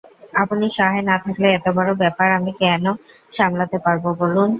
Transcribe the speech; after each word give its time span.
আপনি 0.33 0.65
সহায় 0.77 1.03
না 1.09 1.15
থাকলে 1.25 1.47
এতবড় 1.51 1.91
ব্যাপার 2.01 2.27
আমি 2.37 2.51
কেন 2.61 2.83
সামলাতে 3.31 3.77
পারব 3.85 4.03
বলুন? 4.21 4.49